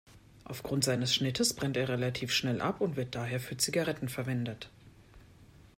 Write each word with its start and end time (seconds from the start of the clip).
Aufgrund 0.45 0.83
seines 0.83 1.13
Schnittes 1.13 1.53
brennt 1.53 1.77
er 1.77 1.87
relativ 1.87 2.31
schnell 2.33 2.59
ab 2.59 2.81
und 2.81 2.95
wird 2.95 3.13
daher 3.13 3.39
für 3.39 3.55
Zigaretten 3.57 4.09
verwendet. 4.09 4.71